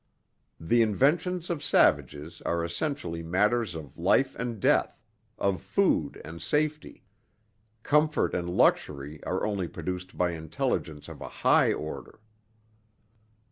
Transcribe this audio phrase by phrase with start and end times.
[0.59, 4.99] The inventions of savages are essentially matters of life and death,
[5.37, 7.03] of food and safety.
[7.83, 12.19] Comfort and luxury are only produced by intelligence of a high order.